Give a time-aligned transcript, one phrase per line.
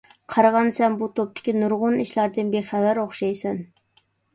[0.35, 3.67] قارىغاندا سەن بۇ توپتىكى نۇرغۇن ئىشلاردىن بىخەۋەر ئوخشايسەن.